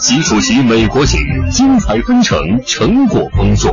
[0.00, 3.72] 习主席美国行，精彩纷呈，成果丰硕。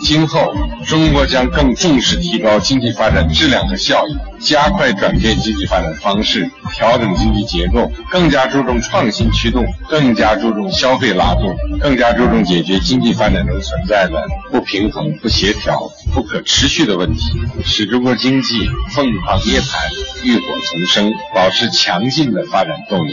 [0.00, 0.54] 今后，
[0.86, 17.32] 中国将更重视提高经济发展质量和效益，加快转变经济发展方式，调整经济结构，更加注重创新驱动，更加注重消费拉动，更加注重解决经济发展中存在的不平衡、不协调、不可持续的问题，
[17.64, 19.76] 使中国经济凤凰涅槃、
[20.24, 23.12] 浴火重生，保持强劲的发展动力。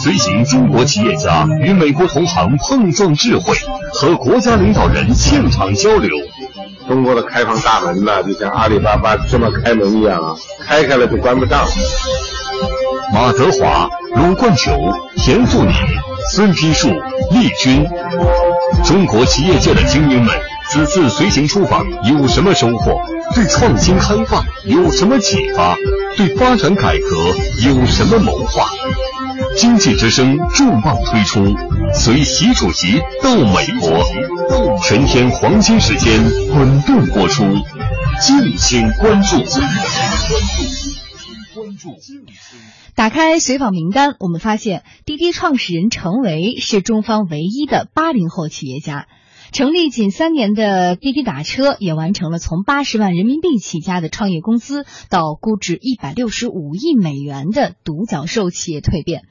[0.00, 3.56] 随行中国企业家与美国同行碰撞智慧，
[3.92, 6.10] 和国家领导人现场交交流。
[6.88, 10.34] 中国的开放大门呢，就像阿里巴巴这么开门一样啊，
[10.66, 11.64] 开开了就关不上。
[13.14, 14.72] 马德华、鲁冠球、
[15.16, 15.72] 田富宁、
[16.32, 16.88] 孙丕树、
[17.30, 17.86] 厉军，
[18.84, 20.34] 中国企业界的精英们，
[20.70, 23.00] 此次随行出访有什么收获？
[23.34, 25.76] 对创新开放有什么启发？
[26.16, 28.68] 对发展改革有什么谋划？
[29.56, 31.42] 经济之声重磅推出，
[31.94, 34.04] 随习主席到美国，
[34.82, 36.22] 全天黄金时间
[36.52, 37.42] 滚动播出，
[38.20, 39.38] 敬请关注。
[39.38, 39.54] 关注，
[41.54, 41.96] 关注
[42.94, 49.06] 打开随访名单，我们发现滴滴创始人程维是中方唯一的八零后企业家。
[49.56, 59.22] 成立仅三年的滴滴打车，也完成了从八十万人民币起家的创业公司，到估值一百六十五亿美元的独角兽企业蜕变。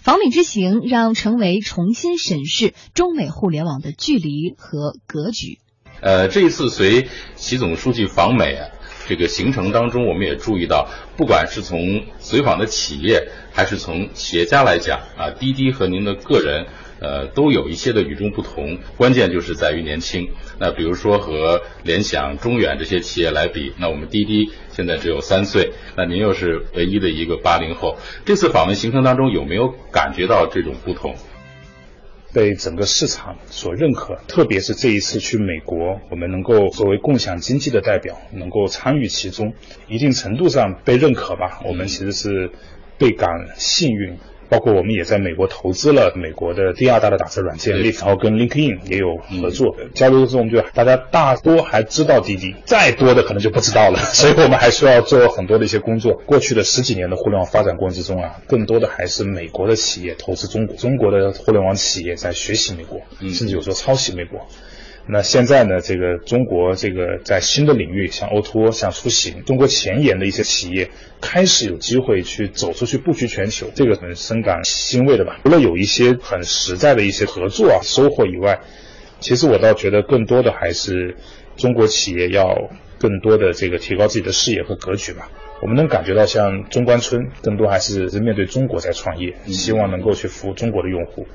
[0.00, 5.58] 访美之行让成为重新审视中美互联网的距离和格局。
[6.00, 8.68] 呃，这一次随习总书记访美啊
[9.06, 16.68] 这个行程当中，我们也注意到，不管是从随访的企业，还是从企业家来讲啊，滴滴和您的个人。
[17.04, 20.30] 呃，都有一些的与众不同，关键就是在于年轻。
[20.58, 27.98] 那比如说和联想、中远这些企业来比，那我们滴滴现在只有三岁，那您又是唯一的一个八零后。
[28.24, 31.14] 这次访问行程当中有没有感觉到这种不同？
[32.32, 39.52] 被整个市场所认可，特别是这一次去美国，我们能够作为共享经济的代表，能够参与其中，
[39.88, 41.60] 一定程度上被认可吧。
[41.64, 42.50] 我们其实是
[42.98, 44.16] 倍感幸运。
[44.48, 53.98] 包括我们也在美国投资了美国的第二大的打车软件 Lyft，然后跟 LinkedIn 也有合作交流中，就大家大多还知道滴滴，再多的可能就不知道了。
[54.12, 56.14] 所以我们还需要做很多的一些工作。
[56.26, 64.46] 过去的十几年的互联网发展过程之中啊，更多的还是美国的企业投资中国，中国的互联网企业在学习美国，甚至有时候抄袭美国。
[65.06, 65.82] 那现在呢？
[65.82, 70.88] 这个中国这个在新的领域，像 O2O、像出行，中国前沿的一些企业
[71.20, 75.40] 开始有机会去走出去布局全球，这个很深感欣慰的吧。
[75.42, 78.60] 除了有一些很实在的一些合作啊收获以外，
[79.20, 81.16] 其实我倒觉得更多的还是
[81.56, 85.30] 中国企业要更多的这个提高自己的视野和格局吧。
[85.60, 91.26] 我们能感觉到，像中关村更多还是是面对中国在创业，希望能够去服务中国的用户。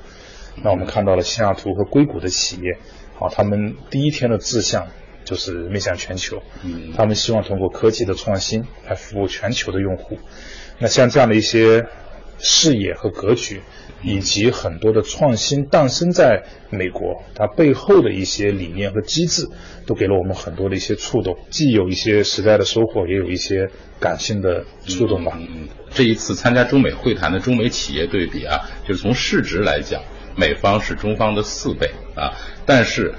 [0.60, 2.78] 那我们看到了西雅图和硅谷的企业。
[3.20, 4.88] 啊，他们第一天的志向
[5.24, 10.18] 就是面向全球，嗯，他们希望通过科技的创新来服务全球的用户。
[10.78, 11.86] 那像这样的一些
[12.38, 13.60] 视野和格局，
[14.02, 19.46] 以及很多的创新诞生在美国，它背后的一些理念和机制，
[19.86, 23.68] 都给了我们很多的一些触动，既有一些时代的收获，也有一些
[24.00, 25.36] 感性的触动吧。
[25.38, 30.02] 嗯，这一次参加中美会谈的中美企业对比啊，就是从市值来讲。
[30.36, 32.36] 美方是中方的四倍啊，
[32.66, 33.14] 但是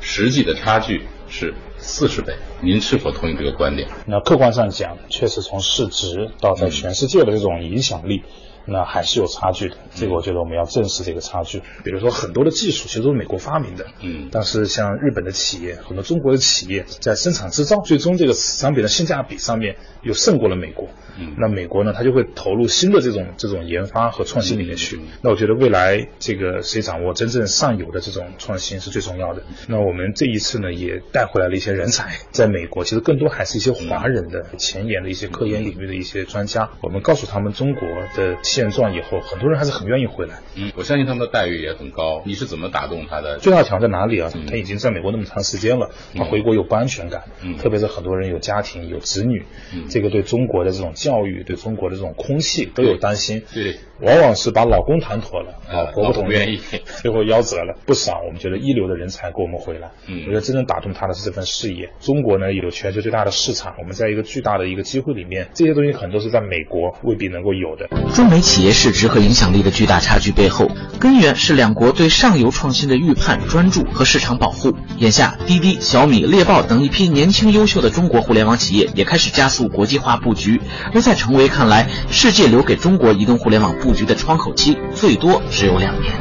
[0.00, 2.34] 实际的差距是四十倍。
[2.60, 3.88] 您是否同意这个观点？
[4.06, 8.22] 那客观上讲，确实从市值到在全世界的这种影响力。
[8.66, 11.62] 那还是有差距的，这个我觉得我们要正视这个差距。
[11.84, 20.88] 比如说很多的技术其实都是美国发明的，嗯，但是像日本的企业，很多中国的企业在生产制造，最终这个商品的性价比上面又胜过了美国。
[21.18, 25.00] 嗯，那美国呢，它就会投入新的这种这种研发和创新里面去。
[25.22, 29.44] 那我觉得未来这个谁掌握真正上游的这种创新是最重要的。
[29.68, 36.70] 那我们这一次呢，也带回来了一些人才， 在美国其实更多还是一些华人的前沿的一些科研领域的一些专家。
[36.82, 37.82] 我们告诉他们中国
[38.16, 38.36] 的。
[38.56, 40.40] 现状以后，很多人还是很愿意回来。
[40.54, 42.22] 嗯，我相信他们的待遇也很高。
[42.24, 43.36] 你是怎么打动他的？
[43.38, 44.30] 最大的挑战在哪里啊？
[44.48, 47.24] 他已经在美国那么长时间了，他回国有不安全感。
[47.42, 49.44] 嗯，特别是很多人有家庭、有子女，
[49.74, 53.42] 嗯这个对中国的这种教育、对中国的这种空气都有担心。
[53.52, 56.56] 对，往往是把老公谈妥了，老婆不同意，
[57.02, 57.76] 最后夭折了。
[57.84, 59.90] 不少我们觉得一流的人才给我们回来。
[60.08, 61.90] 嗯，我觉得真正打动他的是这份事业。
[62.00, 67.86] 中国呢有全球最大的市场，我们在一个巨大的一个机会里面，这些东西很多是在美国未必能够有的。
[68.14, 68.45] 中美。
[68.46, 70.70] 企业市值和影响力的巨大差距背后，
[71.00, 74.72] 根源是两国对上游创新的预判、专注和市场保护。
[74.98, 80.60] 眼下，滴滴、小米、猎豹等一批年轻优秀的中国互联网企业也开始加速国际化布局。
[80.94, 86.14] 而在程维看来，世界留给中国移动互联网布局的窗口期最多只有两年。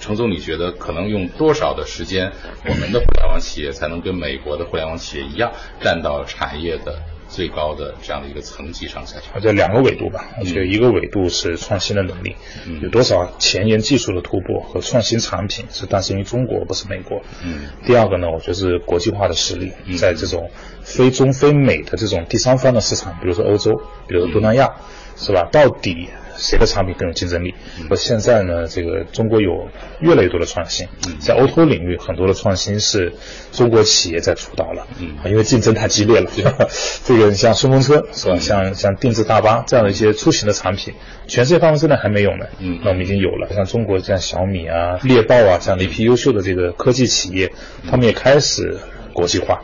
[0.00, 2.32] 程总，你觉得可能用多少的时间，
[2.68, 6.98] 我们的互联网企业才能跟美国的互联网企业一样，站到产业的？
[7.34, 10.30] 最高的这样的一个层级上下去，这两个维度吧。
[10.38, 12.36] 我觉得一个维度是创新的能力，
[12.80, 17.20] 有多少前沿技术的突破和创新产品是诞生于中国，不是美国。
[17.44, 17.66] 嗯。
[17.84, 20.48] 第二个呢，我觉得是国际化的实力，在这种
[20.80, 24.72] 非中非美的这种第三方的市场，比如说欧洲，比如说东南亚，
[25.16, 25.48] 是吧？
[25.50, 26.08] 到底？
[26.36, 27.54] 谁的产品更有竞争力？
[27.88, 29.68] 而现在呢，这个中国有
[30.00, 30.88] 越来越多的创新，
[31.20, 33.12] 在 O2O 领域，很多的创新是
[33.52, 34.82] 中国企业在主导了，
[35.22, 36.28] 啊，因为竞争太激烈了。
[37.06, 38.36] 这个像顺风车是吧？
[38.40, 40.94] 像像定制大巴这样的一些出行的产品，
[41.28, 42.46] 全世界范围之内还没有呢。
[42.58, 43.48] 嗯，那我们已经有了。
[43.54, 47.52] 像中国像小米啊、猎豹啊这样的一批优秀的这个科技企业，
[47.88, 48.80] 他们也开始
[49.12, 49.62] 国际化。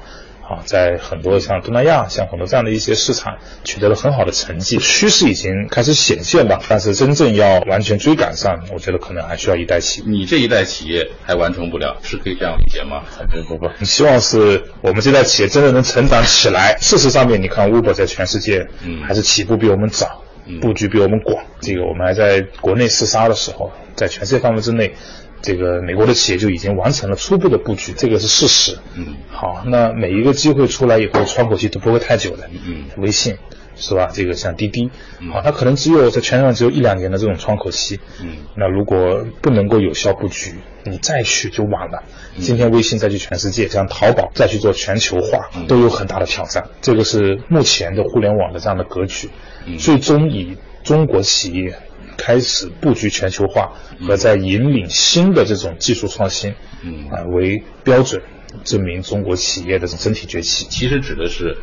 [0.50, 6.60] 啊，在很多像东南亚，像很多这样的一些市场取得了很好的成绩，趋势已经开始显现吧。
[6.68, 10.06] 但是真正要完全追赶上，我觉得可能还需要一代企业。
[10.08, 13.04] 你这一代企业还完成不了，是可以这样理解吗？
[13.46, 16.76] 不不不，希望是我们这代企业真的能成长起来。
[16.80, 20.24] 事实上面，你看 Uber 在全世界，嗯，还是起步比我们早，
[20.60, 21.44] 布局比我们广。
[21.60, 24.94] 这个我们还在国内厮杀的时候，在全世界范围之内。
[25.42, 28.78] 这个美国的企业就已经完成了初步的布局，这个是事实。
[28.96, 32.48] 嗯，好，那每一个机会出来以后，窗口期都不会太久的。
[32.66, 33.36] 嗯，微信
[33.74, 34.10] 是吧？
[34.12, 34.90] 这个像滴滴，
[35.32, 38.00] 好，它可能只有在全上只有一两年的这种窗口期。
[38.22, 42.02] 嗯，那如果不能够有效布局，你再去就晚了。
[42.38, 46.64] 今天微信再去全世界，像淘宝再去做全球化，都有很大的挑战。
[46.82, 49.30] 这个是目前的互联网的这样的格局。
[49.78, 51.78] 最终以中国企业。
[52.20, 53.72] 开始布局全球化
[54.06, 58.22] 和在引领新的这种技术创新，嗯啊为标准，
[58.62, 60.66] 证明中国企业的整体崛起。
[60.66, 61.56] 其实指的是，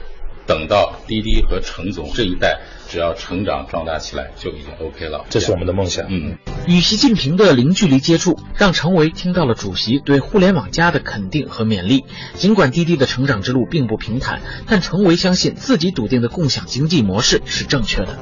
[0.48, 5.26] 等到滴滴和程总这一代只要成长壮大起来，就已经 OK 了。
[5.30, 6.08] 这是我们的梦想。
[6.10, 6.38] 嗯，
[6.68, 12.06] 与习近平的零距离接触，让程维听到了主席对互联网加的肯定和勉励。
[12.34, 18.18] 尽管滴滴的成长之路并不平坦，但程维相信自己笃定的共享经济模式是正确的。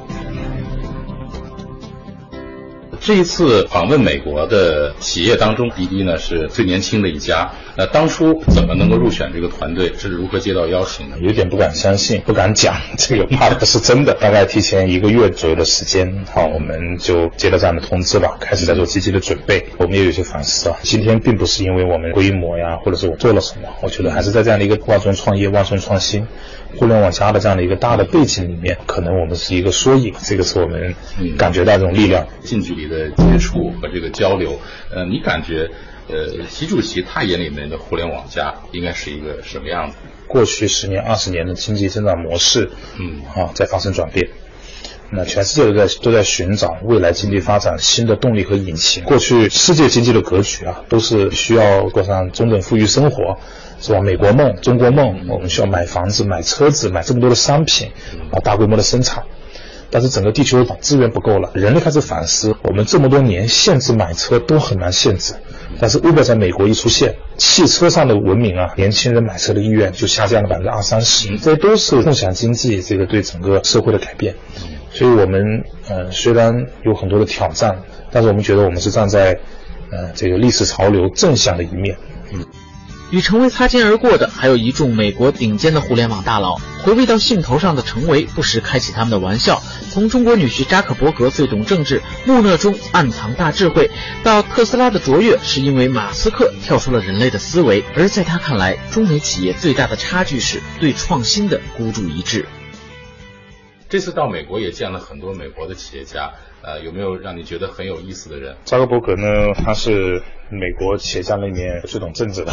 [3.06, 7.52] 这一次访问美国的企业当中，滴滴呢是最年轻的一家。
[7.76, 9.92] 那当初怎么能够入选这个团队？
[9.96, 11.16] 是如何接到邀请的？
[11.20, 14.12] 有点不敢相信，不敢讲， 这个怕的是真的。
[14.14, 19.64] 大概提前一个月左右的时间，好，我们就接到这样的通知吧，开始在做积极的准备。
[19.76, 26.26] 我们也有些反思啊，今天并不是因为我们规模呀，或者是我做了什么，我觉得还是在这样的一个万众创业、万众创新。
[26.78, 30.94] 互联网加的这样的一个大的背景里面，可能我们是一个缩影，这个是我们
[31.38, 32.26] 感觉到这种力量。
[32.42, 34.58] 近距离的接触和这个交流，
[34.94, 35.70] 呃，你感觉，
[36.08, 39.96] 呃，习主席他眼里面的互联网加应该是一个什么样子？
[40.26, 44.28] 过去十年、二十年的经济增长模式，嗯，啊，在发生转变。
[45.08, 49.04] 那全世界都在都在寻找未来经济发展新的动力和引擎。
[49.04, 53.38] 过去世界经济的格局啊，都是需要过上中等富裕生活。
[53.78, 54.00] 是吧？
[54.00, 57.90] 美国梦、中国梦，我们需要买房子、买车子、买这么多的商品，
[58.32, 59.24] 啊，大规模的生产。
[59.90, 65.34] 但是整个地球资源不够了，人类开始反思：我们这么多年限制买车都很难限制。
[65.78, 71.36] 但是 Uber 在美国一出现，汽车上的文明啊，年轻人买车的意愿就下降了百分之二三十。
[71.38, 74.34] 这都是共享经济这个对整个社会的改变。
[74.90, 79.38] 所以我们呃虽然有很多的挑战，但是我们觉得我们是站在
[79.90, 81.96] 呃这个历史潮流正向的一面。
[82.32, 82.44] 嗯。
[83.10, 86.60] 与程维擦肩而过的，还有一众美国顶尖的互联网大佬。
[86.82, 89.62] 回味到兴头上的程维，不时开启他们的玩笑。
[89.90, 93.90] 从中国女婿扎克伯格最懂政治，木讷中暗藏大智慧，
[94.24, 97.84] 到特斯拉的卓越是因为马斯克跳出了人类的思维。
[97.96, 102.46] 而在他看来，中美企业最大的差距是对创新的孤注一掷。
[103.88, 106.32] 这次到美国也见了很多美国的企业家。
[106.66, 108.56] 呃，有没有让你觉得很有意思的人？
[108.64, 109.54] 扎克伯格呢？
[109.54, 110.20] 他是
[110.50, 112.50] 美国企业家里面最懂政治的，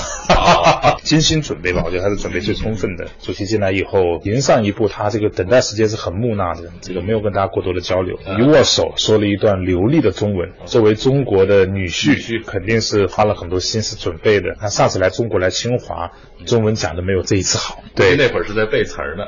[1.02, 1.82] 精心准备吧？
[1.84, 3.08] 我觉得他是准备最充分的。
[3.20, 10.52] 主席进来以后，迎上一步，他这个等待时间是很木讷的，这个没有跟大家过多的交流，一握手说了一段流利的中文。
[10.66, 14.56] 作为中国的女婿，肯定是花了很多心思准备的。
[14.60, 16.12] 他上次来中国来清华，
[16.46, 17.80] 中文讲的没有这一次好。
[17.96, 19.24] 对，那会儿是在背词儿呢。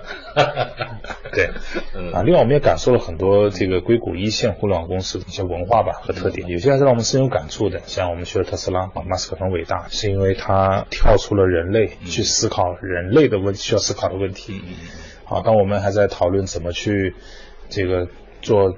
[1.33, 1.45] 对，
[2.13, 4.74] 啊，另外我们也感受了很多这个硅谷一线互联。
[4.75, 7.79] 网公司的一些文化吧和特点，有些还是让我们深有感触的。
[7.87, 14.61] 像我们去了特斯拉，马斯克很伟大，是因为他跳出了人类去思考人类的问需要思考的问题。
[15.23, 17.15] 好，当我们还在讨论怎么去
[17.69, 18.07] 这个
[18.41, 18.75] 做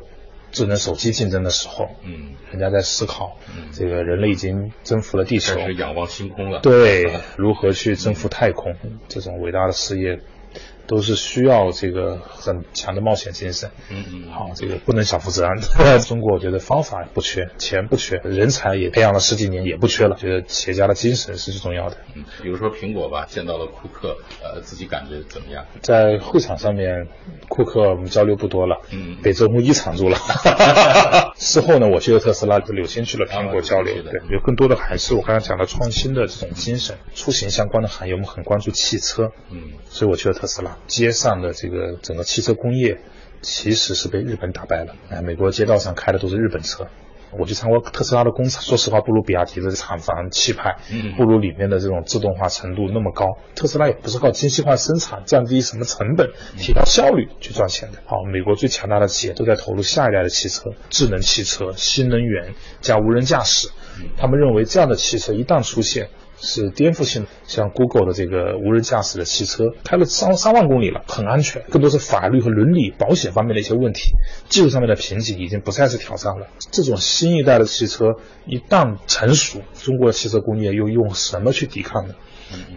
[0.52, 3.38] 智能手机竞争的时候，嗯，人家在思考，
[3.74, 6.62] 这个人类已经征服了地球，仰望星空了。
[6.62, 8.76] 对，如何去征服太空，
[9.10, 10.22] 这种伟大的事业。
[10.88, 13.70] 都是需要这个很强的冒险精神。
[13.90, 15.58] 嗯嗯，好，这个不能小富则安。
[16.08, 20.16] 中国我觉得方法不缺，钱不缺，人才也培养了十几年也不缺了。
[20.16, 21.98] 觉得企业家的精神是最重要的。
[22.16, 25.66] 嗯，比如说苹果吧，见到了库克，呃，自己感觉怎么样？
[25.82, 27.08] 在会场上面，
[27.50, 30.18] 库克我们交流不多了，嗯，被周鸿祎藏住了。
[31.38, 34.02] 事后呢，我去了特斯拉，就柳先去了苹果交流。
[34.04, 40.77] 对，有更多的还是我刚才讲的创新的这种精神，出行相关的行业我们很关注汽车，嗯，所以我去了特斯拉。
[40.86, 43.00] 街上的这个整个汽车工业，
[43.42, 44.96] 其实是被日本打败了。
[45.10, 46.88] 哎，美国街道上开的都是日本车。
[47.38, 50.78] 我去参观特斯拉的工厂，说实话，不如比亚迪的厂房气派，
[51.18, 53.38] 不如里面的这种自动化程度那么高。
[53.54, 58.00] 特斯拉也不是靠精细化生产、降低什么成本、提高效率去赚钱的。
[58.06, 63.68] 好，美国最强大的企业都在投入下一代的汽车、智能汽车、新能源加无人驾驶。
[64.16, 71.64] 他们认为这样的汽车一旦出现，是颠覆性的，像 Google 的这个无人驾驶的汽车，开了三三万公里了，很安全。
[71.70, 74.12] 更多是法律和伦理、保险方面的一些问题，
[74.48, 76.48] 技术上面的瓶颈已经不再是挑战了。
[76.72, 78.16] 这种新一代的汽车
[78.46, 82.14] 一旦成熟，中国的汽车工业又用什么去抵抗呢？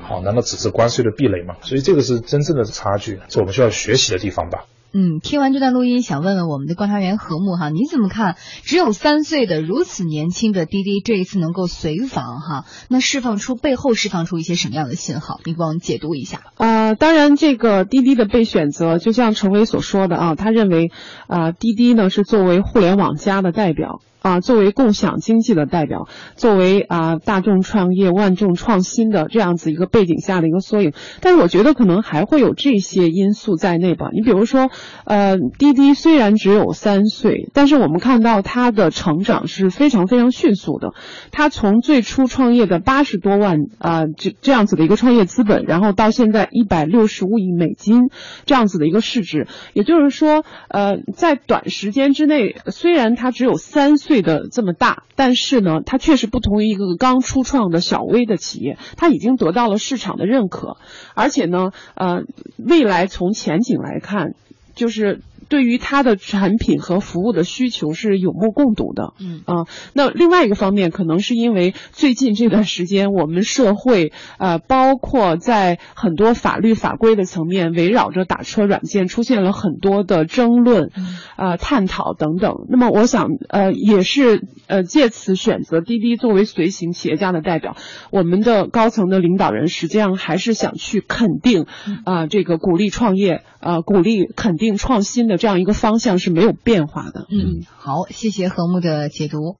[0.01, 1.57] 好，难道只是关税的壁垒吗？
[1.63, 4.65] 所以这个是真正的差距，是我们需要学习的地方吧。
[4.93, 8.37] 嗯，听完这段录音，想问问我们的观察员何木哈，你怎么看？
[8.65, 15.39] 只有三岁的如此年轻的滴滴这一次能够随访哈，那释放出背后释放出一些什么样的信号？
[15.45, 16.41] 你帮我们解读一下。
[16.57, 20.91] 呃，当然，这个滴滴的被选择，就像陈伟所说的啊，他认为
[21.29, 24.01] 啊，滴滴呢是作为互联网加的代表。
[24.21, 34.11] 啊，作为共享经济的代表，作为啊大众创业、万众创新的这样子一个背景下的一个缩影，但是我觉得可能还会有这些因素在内吧。
[34.13, 34.71] 你比如说，
[35.05, 40.93] 呃，滴滴虽然只有三岁，但是我们看到它的成长是非常非常迅速的。
[41.33, 48.11] 它从最初创业的八十多万啊这这样子的一个创业资本，然后到现在一百六十五亿美金
[48.45, 54.10] 这样子的一个市值，也就是说，呃，在短时间之内，虽然它只有三岁。
[54.11, 60.79] 对的这么大，但是呢，它确实不同于一个刚初创的小微的企业，它已经得到了市场的认可，
[61.15, 62.25] 而且呢，呃，
[62.57, 64.35] 未来从前景来看，
[64.75, 65.21] 就是。
[65.51, 80.93] 对于它的产品和服务的需求是有目共睹的，嗯啊，那另外一个方面，可能是因为最近这段时间，我们社会呃，包括在很多法律法规的层面，围绕着打车软件出现了很多的争论，
[81.35, 82.55] 啊，探讨等等。
[82.69, 87.75] 那么，我想呃，也是呃，借此选择滴滴作为随行企业家的代表，
[88.13, 91.67] 我们的高层的领导人实际上还是想去肯定
[92.05, 95.40] 啊，这个鼓励创业，呃，鼓励肯定创新的。
[95.41, 97.27] 这样一个方向是没有变化的。
[97.31, 99.57] 嗯，好，谢谢何木的解读。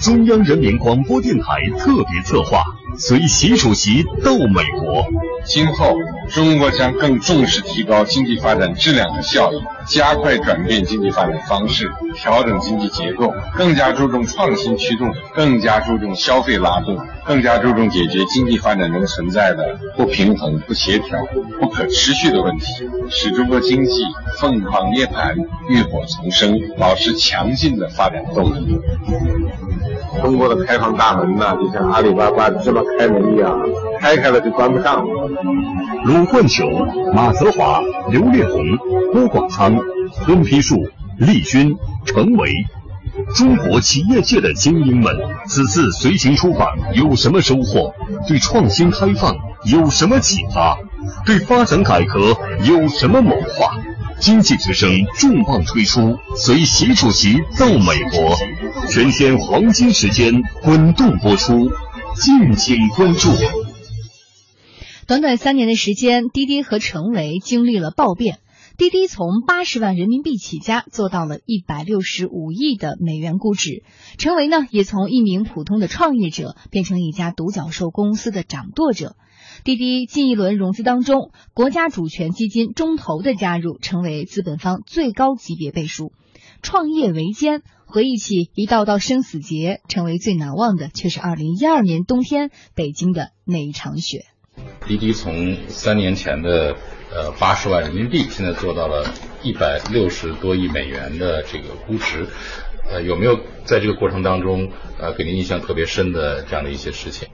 [0.00, 2.64] 中央人民广播电台特别策划，
[2.98, 5.04] 随习主席到美国。
[5.44, 5.96] 今后，
[6.30, 21.18] 中国将更重视提高经济发展质量和效益，加快转变经济发展方式，调整经济结构，更加注重创新驱动，更加注重消费拉动，更加注重解决经济发展中存在的不平衡、不协调、
[21.60, 22.64] 不可持续的问题，
[23.10, 23.90] 使中国经济
[24.40, 25.34] 凤凰涅槃、
[25.68, 28.78] 浴火重生，保持强劲的发展动力。
[30.20, 33.58] 中国的开放大门呢，就像阿里巴巴芝麻开门一样，
[34.00, 35.30] 开开了就关不上了。
[36.04, 36.68] 鲁冠球、
[37.14, 38.76] 马泽华、刘烈宏、
[39.12, 39.78] 郭广仓、
[40.24, 40.76] 孙丕树、
[41.16, 42.52] 丽君、程维，
[43.34, 45.16] 中国企业界的精英们，
[45.46, 47.94] 此次随行出访有什么收获？
[48.26, 50.76] 对创新开放有什么启发？
[51.24, 53.72] 对发展改革有什么谋划？
[54.18, 54.88] 经济之声
[55.18, 58.36] 重磅推出，随习主席到美国，
[58.90, 61.70] 全天黄金时间滚动播出，
[62.16, 63.28] 敬请关注。
[65.06, 68.38] 短短三年的时间，滴滴和成维经历了暴变。
[68.78, 73.84] 滴滴从八十万人民币起家，做到了一百六十五亿的美元估值。
[74.16, 79.16] 成维呢，也从一名普通的创业者变成一家独角兽公司的掌舵者。
[79.64, 86.12] 滴滴近一轮融资当中，国家主权基金中投的加入，成为资本方最高级别背书。
[86.62, 94.24] 创业维艰，回忆起一道道生死劫，成为最难忘的却是二零一二年冬天北京的那一场雪。
[94.86, 96.74] 滴滴从三年前的
[97.14, 102.28] 呃八十万人民币，现在做到了一百六十多亿美元的这个估值。
[102.90, 107.28] 呃，有没有在这个过程当中，呃，给您印象特别深的这样的一些事情？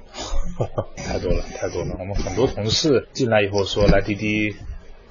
[0.96, 1.96] 太多了，太多了。
[2.00, 4.56] 我们很多同事进来以后说来滴滴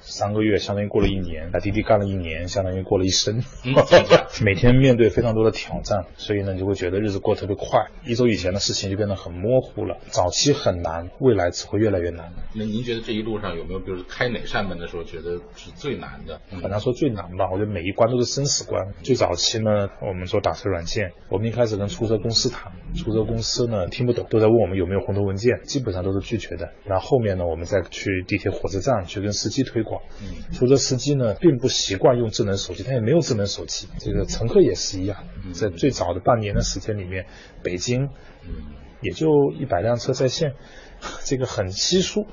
[0.08, 3.42] 三个月相当于过了一年，在滴滴干了一年，相当于过了一生。
[3.64, 3.74] 嗯
[4.44, 7.88] 每天面对非常多的挑战，所以呢，你就会觉得日子过得特别快。
[8.04, 9.98] 一周以前的事情就变得很模糊了。
[10.06, 12.32] 早期很难，未来只会越来越难。
[12.54, 16.40] 那您觉得这一路上有没有，比如开哪扇门的时候觉得是最难的？
[16.52, 18.94] 嗯很难说最难吧，我觉得每一关都是生死关。
[19.02, 26.70] 最早期呢，我们做打车软件，我们一开始跟出租车公司谈，出租车公司呢听不懂，都在问我们有没有红头文件，基本上都是拒绝的。
[26.84, 29.97] 然后后面呢，我们再去地铁、火车站去跟司机推广。
[30.20, 33.88] 嗯出租车司机呢并不习惯用智能手机，他也没有智能手机。
[33.98, 37.26] 这个乘客也是一样，在最早的半年的时间里面，
[37.62, 38.04] 北京
[38.44, 40.54] 嗯也就一百辆车在线，
[41.24, 42.26] 这个很稀疏。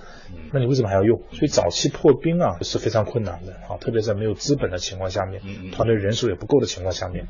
[0.51, 1.19] 那你为什么还要用？
[1.31, 5.41] 所以早期破冰啊是非常困难的啊，特别在没有资本的情况下面
[5.72, 7.27] 团队人数也不够的情况下面，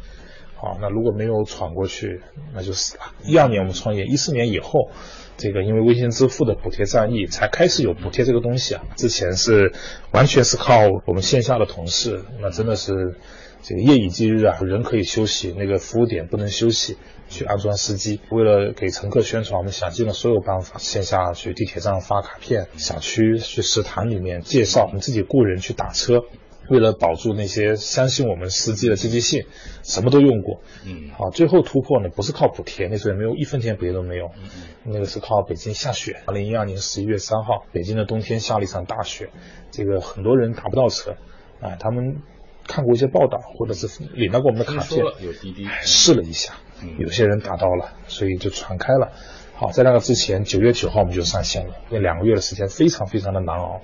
[0.56, 2.22] 好，那如果没有闯过去，
[2.54, 3.04] 那就死了。
[3.24, 4.90] 一二年我们创业，一四年以后，
[5.38, 9.74] 这个因为微信支付的补贴战役才开始有补贴这个东西啊，之前是
[10.12, 13.16] 完全是靠我们线下的同事，那真的是
[13.62, 16.98] 这个夜以继日啊，人可以休息，那个服务点不能休息。
[17.28, 26.26] 去安装司机，为了给乘客宣传，我们想尽了所有办法，线下去地铁站发卡片，小区去食堂里面介绍，我们自己雇人去打车，
[26.70, 29.46] 为了保住那些相信我们司机的积极性，
[29.84, 30.62] 什么都用过。
[30.86, 31.12] 嗯。
[31.18, 34.32] 好，最后突破呢，不是靠补贴，那时候也没有一分钱补贴都没有，
[34.84, 36.22] 那个是靠北京下雪。
[36.26, 39.30] 二零一二年十一月三号，北京的冬天下了一场大雪，
[39.72, 41.18] 这个很多人打不到车，
[41.62, 42.22] 啊，他们
[42.68, 46.56] 看过一些报道，或者是领到过我们的卡片有滴滴，试了一下，
[46.98, 49.12] 有些人打到了，所以就传开了。
[49.54, 53.82] 好，在那个之前，九月九号我们就上线了，那两个月的时间非常非常的难熬。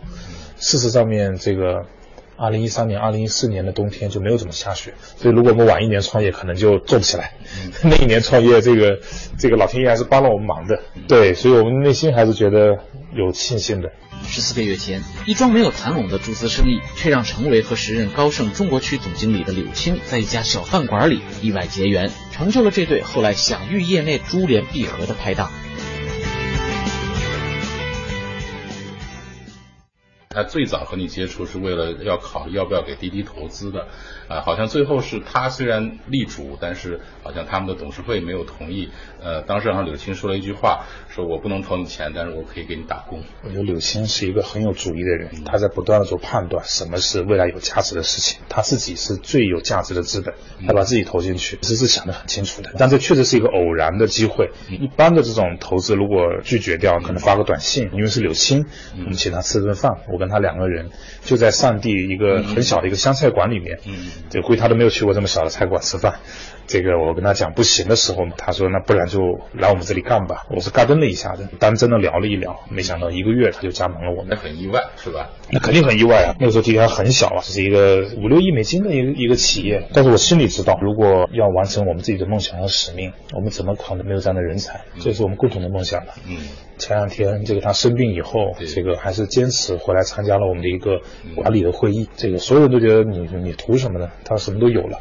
[0.57, 1.85] 事实上面，这个
[2.41, 7.35] 二零一三年、二零一四年的冬天就没有怎么下雪，所以如果我们晚一年创业，可能就做不起来。
[7.85, 8.99] 那一年创业，这个
[9.37, 10.81] 这个老天爷还是帮了我们忙的。
[11.07, 12.79] 对，所以我们内心还是觉得
[13.13, 13.91] 有信心的。
[14.23, 25.51] 十四个月前，一桩没有谈拢的注资生意，却让程维和时任高盛中国区总经理的柳青在一家小饭馆里意外结缘，成就了这对后来享誉业内珠联璧合的拍档。
[30.33, 33.87] 他最早和你接触是为了要考虑要不要给滴滴投资的，
[34.27, 38.89] 啊、好像最后是他虽然力主，但是好像他们的董事会没有同意。
[39.21, 43.21] 呃，当时好像柳青说了一句话，说我不能投你钱，但是我可以给你打工。
[43.43, 50.33] 我觉得柳青是一个很有主意的人，他在不断的做判断，什么是未来有价值的事情，他自己是最有价值的资本，
[50.65, 52.73] 他把自己投进去，其实是想得很清楚的。
[52.77, 58.65] 但这确实是一个偶然的机会，一般的这种投资如果拒绝掉，可能发个短信，因为是柳青，
[58.97, 60.89] 我们请他吃顿饭，我跟他两个人
[61.25, 63.79] 就在上地一个很小的一个湘菜馆里面，
[64.29, 66.19] 这估计他都没有去过这么小的菜馆吃饭。
[66.71, 69.19] 这个我跟他讲不行的时候，他说那不然就
[69.53, 70.45] 来我们这里干吧。
[70.49, 75.31] 我是嘎噔了一下子，当真的聊了一聊，没想到一个月他就加盟了我们，那很意外是吧？
[75.51, 76.35] 那肯定很意外啊。
[76.39, 84.85] 那个时候滴滴还很小啊，这是一个五六亿美金的一个一个企业，但是我心里知道，如果要完成我们自己的梦想和使命，我们怎么可能没有这样的人才？
[85.01, 86.13] 这是我们共同的梦想了。
[86.25, 86.37] 嗯，
[86.77, 91.01] 前两天这个他生病以后，这个还是坚持回来参加了我们的一个
[91.35, 92.07] 管理的会议。
[92.15, 94.09] 这个所有人都觉得你你图什么呢？
[94.23, 94.99] 他什么都有了，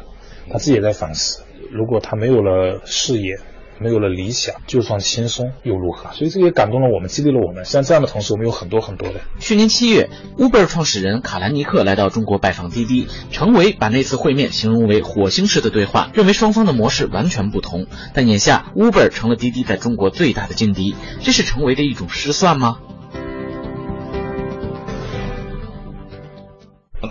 [0.49, 3.39] 他自己也在反思，如果他没有了事业。
[3.83, 6.13] 没有了理想，就算轻松又如何？
[6.13, 7.65] 所以这也感动了我们，激励了我们。
[7.65, 9.21] 像这样的同事，我们有很多很多的。
[9.39, 17.87] 去年七月，Uber 创始人卡兰尼克来到中国拜访滴滴，程维把那次会面形容为火星式的对话，认为双方的模式完全不同。
[18.13, 22.77] 但眼下，Uber 成了滴滴在中国最大的劲敌，这是程维的一种失算吗？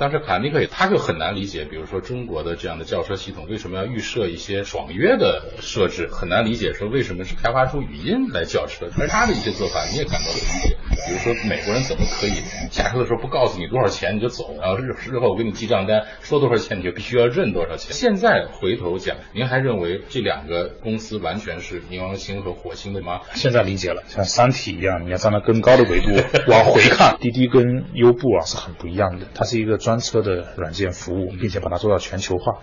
[0.00, 17.92] 当时卡尼克也他就很难理解，比如说中国的这样的轿车系统为什么要预设一些爽约的设置，很难理解说为什么是开发出语音来叫车，而他的一些做法你也感到理解，比如说美国人怎么可以下车的时候不告诉你多少钱你就走，然后日日后我给你记账单，说多少钱你就必须要认多少钱。
[17.92, 23.20] 现在回头讲，您还认为这两个公司完全是冥王星和火星的吗？
[23.34, 26.10] 现在理解了，像《三体》一样，你要站在更高的维度
[26.48, 27.16] 往回看。
[27.20, 32.60] 滴滴跟优步啊是很不一样的，它是一个专车的软件服务，并且把它做到全球化。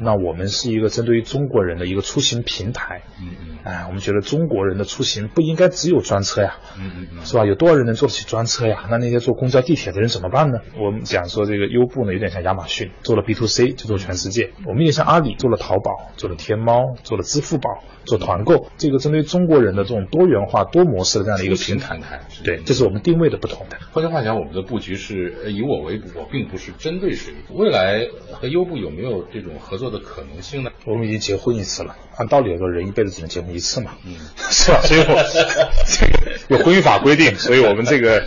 [0.00, 3.02] 那我们是一个针对于中国人的一个出行平台。
[3.20, 7.44] 嗯嗯哎，我们觉得中国人的出行不应该只有专车呀，嗯嗯嗯，是吧？
[7.44, 8.86] 有多少人能坐得起专车呀？
[8.90, 10.60] 那那些坐公交、地铁的人怎么办呢？
[10.78, 18.68] 我们讲说这个优步呢，有点像亚马逊，做了 B to C 就做全世界；我们也像阿里，做了淘宝，做了天猫，做了支付宝，做团购。
[18.76, 23.78] 这个针对中国人的这种多元化、多模式的这样的一个平台台，对，这是我们定位的不同的。
[23.90, 27.34] 换句话讲，我们的布局是呃以我为主，我并不是针对谁。
[27.50, 30.70] 未来和优步有没有这种合作的可能性呢？
[30.84, 34.16] 我们已经结婚一次了，按道理来说，人一辈子只能结婚一次嘛，嗯，
[34.50, 34.80] 是吧？
[34.82, 35.22] 所以我
[35.86, 38.20] 这个有婚姻法规定，所以我们这个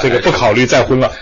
[0.00, 1.12] 这个不考虑再婚了。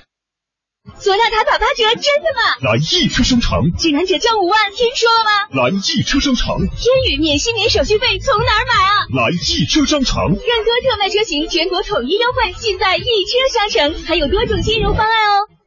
[0.98, 2.72] 索纳塔打八折，真的吗？
[2.72, 5.64] 来易车商城，竟然折正五万，听说了吗？
[5.64, 8.92] 来易车商城，天宇免息免手续费，从哪儿买啊？
[9.12, 13.04] 来易车商城，更多特卖车型全国统一优惠，尽在易车
[13.52, 15.59] 商城，还有多种金融方案哦。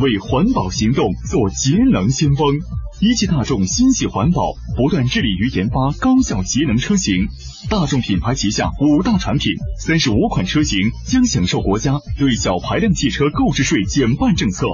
[0.00, 2.54] 为环保行动做节能先锋，
[3.00, 7.26] 一汽大众心系环保，不断致力于研发高效节能车型。
[7.70, 14.66] 大众品牌旗下五大产品，三十五款车型将享受国家对小排量汽车购置税减半政策，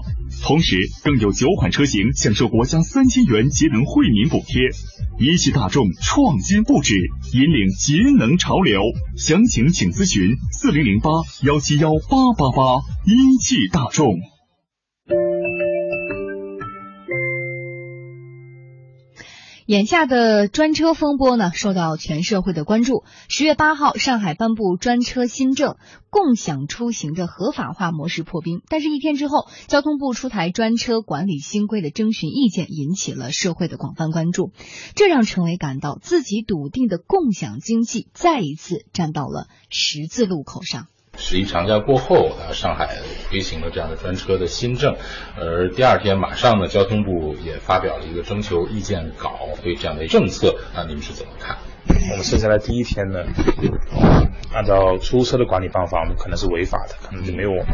[0.43, 4.61] 同时更有九款车型享受国家三千元节能惠民补贴。
[5.21, 6.95] 一汽大众创新不止，
[7.33, 8.81] 引领节能潮流。
[9.17, 11.11] 详情请咨询四零零八
[11.43, 12.81] 幺七幺八八八。
[13.07, 14.19] 一汽大众。
[19.71, 23.05] 眼下的专车风波呢，受到全社会的关注。
[23.29, 25.77] 十月八号，上海颁布专车新政，
[26.11, 28.63] 共享出行的合法化模式破冰。
[28.69, 34.51] 但是，一天之后，交通部出台专车管理新规的征询意见，引起了社会的广泛关注。
[34.97, 40.89] 这让陈伟感到自己笃定的共享经济再一次站到了十字路口上。
[41.17, 44.97] 十一长假过后，啊，上海推行了这样的专车的新政，
[45.39, 51.59] 而第二天马上呢，交通部也发表了一个征求意见稿，对这样的政策，啊，你们是怎么看？
[52.13, 53.25] 我们剩下来第一天呢，
[54.53, 57.67] 按照出租车的管理办法，我们可能是违法的，可能就没有我们。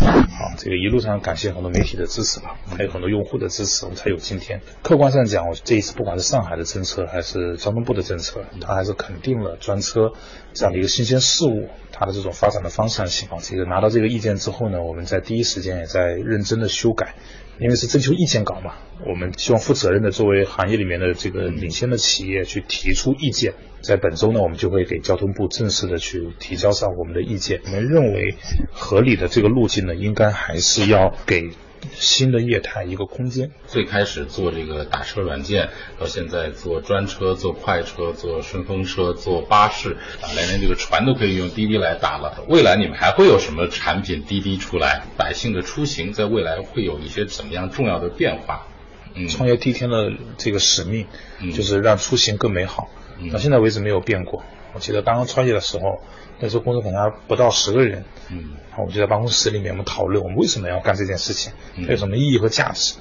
[0.00, 4.60] 好，这个一路上感谢很多媒体的支持吧，还有很多用户的支持，我们才有今天。
[4.82, 10.12] 客观上讲，我这一次不管是上海的政策，还是交通部的政策，它还是肯定了专车
[10.52, 13.28] 这样的一个新鲜事物，它的这种发展的方向性。
[13.40, 17.14] 这个拿到这个意见之后呢，我们在第一时间也在认真的修改。
[17.60, 18.74] 因为是征求意见稿嘛，
[19.06, 23.54] 我们希望负责任的作为行业里面的这个领先的企业去提出意见。
[23.80, 27.60] 在本周呢，我们就会给交通部正式的去提交上我们的意见。
[27.66, 28.34] 我们认为
[28.72, 31.50] 合理的这个路径呢，应该还是要给。
[31.92, 33.50] 新的业态一个空间。
[33.66, 35.68] 最开始做这个打车软件，
[35.98, 42.44] 到现在做专车、做快车、做顺风车、做巴士，啊，连连这个船都可以用滴滴来打了。
[42.48, 45.02] 未来你们还会有什么产品滴滴出来？
[45.16, 48.66] 百姓的出行在未来会有一些怎么样重要的变化？
[49.14, 51.06] 嗯，创业第一天的这个使命，
[51.54, 52.88] 就是让出行更美好，
[53.32, 54.42] 到现在为止没有变过。
[54.74, 56.00] 我记得刚刚创业的时候。
[56.40, 62.96] 那时候公司可能还不到十个人，嗯，然后我们就在办公室里面，我们讨论我们为什么要干这件事情，它有什么意义和价值。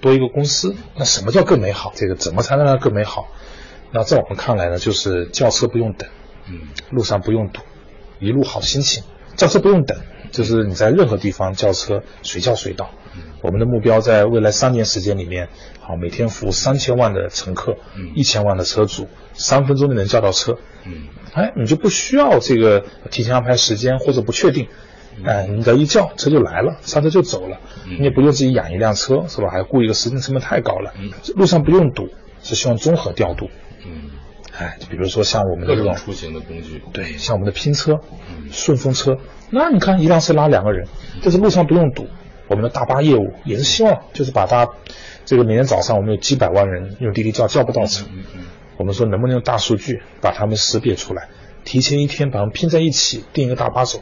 [0.00, 1.92] 多一个公司，那什么叫更美好？
[1.94, 3.28] 这个怎么才能让更美好？
[3.92, 6.08] 那在我们看来呢，就是轿车不用等，
[6.46, 7.60] 嗯，路上不用堵，
[8.18, 9.04] 一路好心情。
[9.36, 10.00] 轿车不用等，
[10.34, 12.90] 就是你在任何地方叫车随叫随到。
[13.40, 17.76] 我们的目标在未来三年时间里面，好每天服务三千万的乘客，
[18.14, 20.58] 一千万的车主，三分钟内能叫到车。
[20.84, 24.68] 嗯，哎，你就不需要这个提前安排时间或者不确定，
[25.24, 29.50] 哎，你只要一叫车就来了，上车就走了，你也不用自己养一辆车是吧？
[29.50, 30.92] 还雇一个时间成本太高了。
[30.98, 32.08] 嗯，路上不用堵，
[32.42, 33.50] 是希望综合调度。
[33.86, 34.10] 嗯，
[34.56, 38.00] 哎，就比如说像我们的这种出行的工具，对，像我们的拼车、
[38.50, 39.18] 顺风车，
[39.54, 40.86] 那你看一辆车拉两个人，
[41.22, 42.08] 就是路上不用堵。
[42.48, 44.68] 我们的大巴业务也是希望就是把它，
[45.24, 48.04] 这个每天早上我们有几百万人用滴滴叫叫不到车。
[48.76, 51.28] 我们说能不能用大数据把他们识别出来，
[51.64, 54.00] 提前一天把他们拼在一起，订一个大巴走。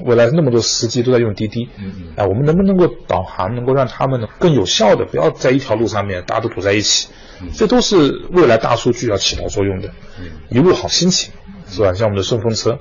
[0.00, 1.68] 未来那么多司机都在用滴滴，
[2.16, 7.08] 哎，我们能不能够导航，能够让他们更有效的，不要在一条路上面大家都堵在一起？
[7.54, 9.90] 这都是未来大数据要起到作用的。
[10.50, 11.32] 一路好心情，
[11.68, 11.92] 是吧？
[11.94, 12.78] 像我们的顺风车，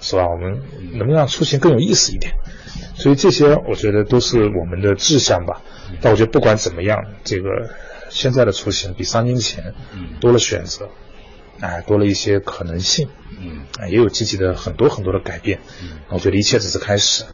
[0.00, 0.28] 是吧？
[0.28, 2.34] 我们能不能让出行更有意思一点？
[2.94, 5.62] 所以这些我觉得都是我们的志向吧。
[6.00, 7.48] 但我觉得不管怎么样，这个。
[8.10, 9.74] 现在的出行比三年前
[10.20, 10.88] 多了选择，
[11.58, 13.08] 哎，多了一些可能性，
[13.40, 15.58] 嗯，也有积极的很多很多的改变，
[16.10, 17.24] 我觉得一切只是开始。